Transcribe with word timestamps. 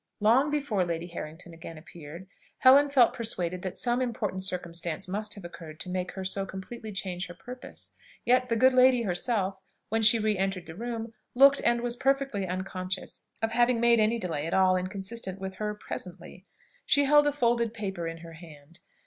Long 0.19 0.49
before 0.49 0.83
Lady 0.83 1.05
Harrington 1.05 1.53
again 1.53 1.77
appeared, 1.77 2.25
Helen 2.57 2.89
felt 2.89 3.13
persuaded 3.13 3.61
that 3.61 3.77
some 3.77 4.01
important 4.01 4.41
circumstance 4.43 5.07
must 5.07 5.35
have 5.35 5.45
occurred 5.45 5.79
to 5.81 5.91
make 5.91 6.13
her 6.13 6.25
so 6.25 6.43
completely 6.43 6.91
change 6.91 7.27
her 7.27 7.35
purpose; 7.35 7.93
yet 8.25 8.49
the 8.49 8.55
good 8.55 8.73
lady 8.73 9.03
herself, 9.03 9.63
when 9.89 10.01
she 10.01 10.17
re 10.17 10.35
entered 10.35 10.65
the 10.65 10.73
room, 10.73 11.13
looked 11.35 11.61
and 11.63 11.81
was 11.81 11.95
perfectly 11.95 12.47
unconscious 12.47 13.27
of 13.43 13.51
having 13.51 13.79
made 13.79 13.99
any 13.99 14.17
delay 14.17 14.47
at 14.47 14.55
all 14.55 14.75
inconsistent 14.75 15.39
with 15.39 15.57
her 15.61 15.75
"presently." 15.75 16.47
She 16.87 17.03
held 17.03 17.27
a 17.27 17.31
folded 17.31 17.71
paper 17.71 18.07
in 18.07 18.17
her 18.25 18.33
hand. 18.33 18.79